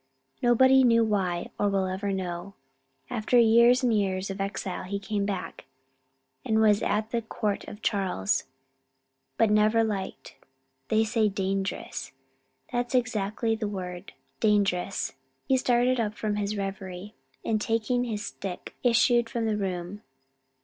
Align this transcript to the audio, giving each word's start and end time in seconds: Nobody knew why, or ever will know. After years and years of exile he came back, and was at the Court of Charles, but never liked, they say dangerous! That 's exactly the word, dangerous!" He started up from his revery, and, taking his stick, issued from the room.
Nobody 0.41 0.83
knew 0.83 1.03
why, 1.05 1.51
or 1.59 1.67
ever 1.91 2.07
will 2.07 2.15
know. 2.15 2.53
After 3.11 3.37
years 3.37 3.83
and 3.83 3.93
years 3.95 4.31
of 4.31 4.41
exile 4.41 4.85
he 4.85 4.97
came 4.97 5.27
back, 5.27 5.65
and 6.43 6.59
was 6.59 6.81
at 6.81 7.11
the 7.11 7.21
Court 7.21 7.65
of 7.67 7.83
Charles, 7.83 8.45
but 9.37 9.51
never 9.51 9.83
liked, 9.83 10.37
they 10.87 11.03
say 11.03 11.29
dangerous! 11.29 12.13
That 12.71 12.89
's 12.91 12.95
exactly 12.95 13.55
the 13.55 13.67
word, 13.67 14.13
dangerous!" 14.39 15.13
He 15.45 15.55
started 15.55 15.99
up 15.99 16.15
from 16.15 16.37
his 16.37 16.57
revery, 16.57 17.13
and, 17.45 17.61
taking 17.61 18.05
his 18.05 18.25
stick, 18.25 18.73
issued 18.83 19.29
from 19.29 19.45
the 19.45 19.55
room. 19.55 20.01